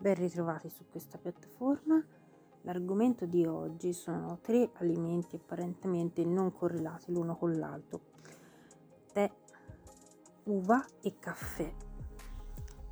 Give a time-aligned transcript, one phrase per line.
[0.00, 2.02] Ben ritrovati su questa piattaforma.
[2.62, 8.00] L'argomento di oggi sono tre alimenti apparentemente non correlati l'uno con l'altro.
[9.12, 9.30] Tè,
[10.44, 11.70] uva e caffè.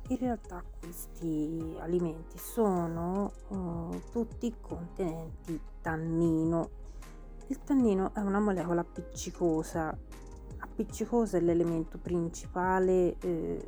[0.09, 6.69] In realtà questi alimenti sono uh, tutti contenenti tannino.
[7.47, 9.97] Il tannino è una molecola appiccicosa.
[10.59, 13.65] Appiccicosa è l'elemento principale eh,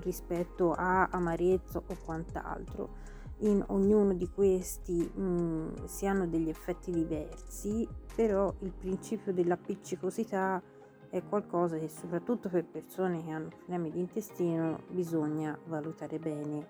[0.00, 3.16] rispetto a amarezza o quant'altro.
[3.42, 10.60] In ognuno di questi mh, si hanno degli effetti diversi, però il principio dell'appiccicosità
[11.08, 16.66] è qualcosa che soprattutto per persone che hanno problemi di intestino bisogna valutare bene.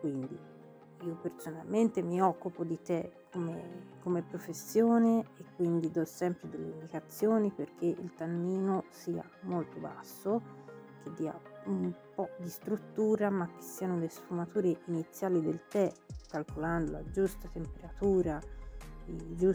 [0.00, 0.38] Quindi
[1.02, 7.50] io personalmente mi occupo di te come, come professione e quindi do sempre delle indicazioni
[7.50, 10.40] perché il tannino sia molto basso,
[11.02, 15.92] che dia un po' di struttura ma che siano le sfumature iniziali del tè
[16.28, 18.40] calcolando la giusta temperatura
[19.06, 19.52] la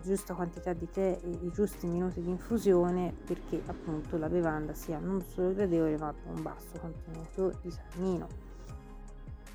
[0.00, 4.98] giusta quantità di tè e i giusti minuti di infusione perché appunto la bevanda sia
[4.98, 8.52] non solo gradevole ma un basso contenuto di tannino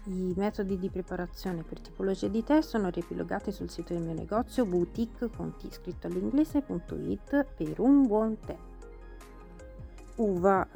[0.06, 4.66] i metodi di preparazione per tipologia di tè sono riepilogati sul sito del mio negozio
[4.66, 8.58] boutique con t scritto all'inglese.it per un buon tè.
[10.16, 10.68] Uva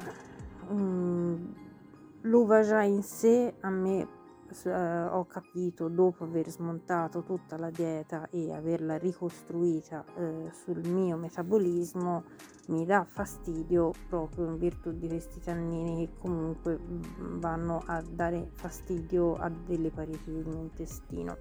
[2.20, 4.22] l'uva già in sé a me
[4.64, 11.16] eh, ho capito dopo aver smontato tutta la dieta e averla ricostruita eh, sul mio
[11.16, 12.22] metabolismo
[12.68, 18.48] mi dà fastidio proprio in virtù di questi tannini che comunque mm, vanno a dare
[18.52, 21.36] fastidio a delle pareti del mio intestino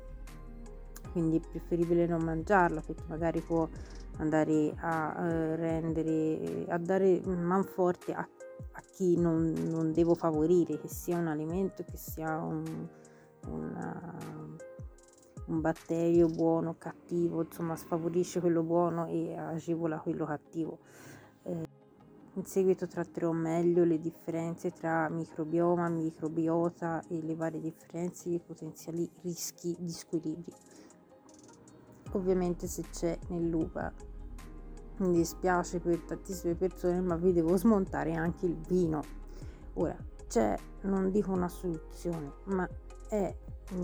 [1.11, 3.67] quindi è preferibile non mangiarla perché magari può
[4.17, 8.27] andare a eh, rendere a dare manforte a
[8.71, 12.87] a chi non, non, devo favorire, che sia un alimento, che sia un,
[13.47, 14.15] una,
[15.45, 20.79] un batterio buono, o cattivo, insomma sfavorisce quello buono e agevola quello cattivo.
[21.43, 21.81] Eh,
[22.35, 28.39] in seguito tratterò meglio le differenze tra microbioma, microbiota e le varie differenze e i
[28.39, 30.53] potenziali rischi di squilibri.
[32.13, 33.91] Ovviamente se c'è nell'uva
[34.97, 39.01] mi dispiace per tantissime persone, ma vi devo smontare anche il vino.
[39.73, 39.95] Ora,
[40.27, 42.67] c'è, non dico una soluzione, ma
[43.09, 43.35] è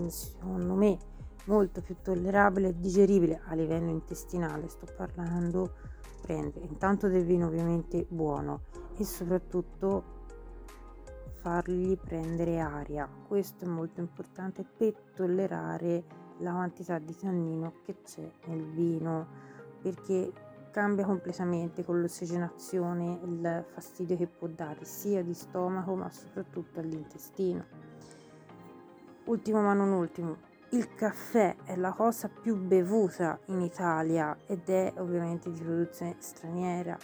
[0.08, 0.98] secondo me
[1.44, 4.68] molto più tollerabile e digeribile a livello intestinale.
[4.68, 5.74] Sto parlando,
[6.22, 8.62] prendere intanto del vino ovviamente buono
[8.96, 10.18] e soprattutto
[11.40, 13.08] fargli prendere aria.
[13.26, 16.04] Questo è molto importante per tollerare
[16.38, 19.26] la quantità di tannino che c'è nel vino
[19.80, 20.32] perché
[20.70, 27.64] cambia completamente con l'ossigenazione il fastidio che può dare sia di stomaco ma soprattutto all'intestino.
[29.24, 30.36] Ultimo ma non ultimo,
[30.70, 36.96] il caffè è la cosa più bevuta in Italia ed è ovviamente di produzione straniera.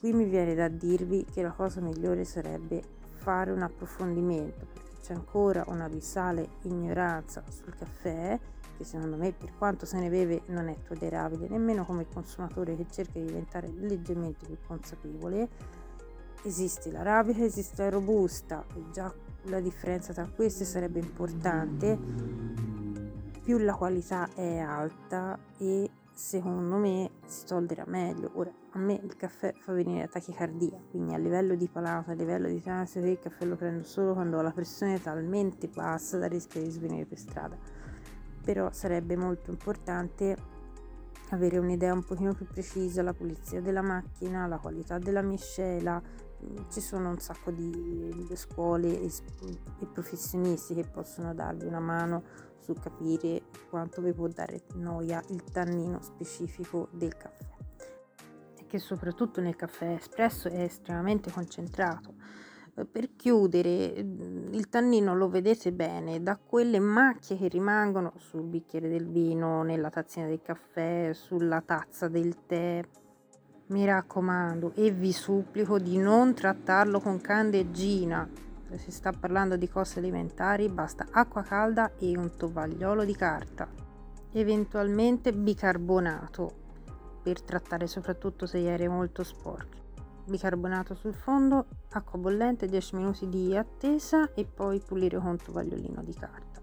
[0.00, 2.82] Qui mi viene da dirvi che la cosa migliore sarebbe
[3.12, 8.38] fare un approfondimento perché c'è ancora un'abissale ignoranza sul caffè
[8.76, 12.86] che secondo me per quanto se ne beve non è tollerabile nemmeno come consumatore che
[12.90, 15.48] cerca di diventare leggermente più consapevole.
[16.42, 19.12] Esiste l'arabica esiste la robusta già
[19.44, 21.98] la differenza tra queste sarebbe importante.
[23.42, 28.30] Più la qualità è alta e secondo me si tollera meglio.
[28.34, 32.48] Ora a me il caffè fa venire tachicardia quindi a livello di palato a livello
[32.48, 36.66] di transito il caffè lo prendo solo quando ho la pressione talmente bassa da rischiare
[36.66, 37.56] di svenire per strada
[38.44, 40.36] però sarebbe molto importante
[41.30, 46.68] avere un'idea un pochino più precisa, la pulizia della macchina, la qualità della miscela, mm,
[46.70, 49.10] ci sono un sacco di scuole e,
[49.92, 52.22] professionisti che possono darvi una mano
[52.60, 57.52] su capire quanto vi può dare noia il tannino specifico del caffè.
[58.58, 62.14] E che soprattutto nel caffè espresso è estremamente concentrato
[62.82, 68.88] per chiudere mhmm, il tannino lo vedete bene da quelle macchie che rimangono sul bicchiere
[68.88, 72.82] del vino, nella tazzina del caffè, sulla tazza del tè.
[73.66, 78.28] Mi raccomando e vi supplico di non trattarlo con candeggina.
[78.68, 83.68] Se si sta parlando di cose alimentari basta acqua calda e un tovagliolo di carta.
[84.32, 86.62] Eventualmente bicarbonato
[87.22, 89.83] per trattare soprattutto se gli aerei molto sporchi
[90.26, 96.14] bicarbonato sul fondo, acqua bollente, 10 minuti di attesa e poi pulire con tovagliolino di
[96.14, 96.60] carta.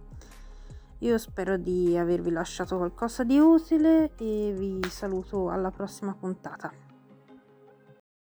[0.99, 6.90] Io spero di avervi lasciato qualcosa di utile e vi saluto alla prossima puntata.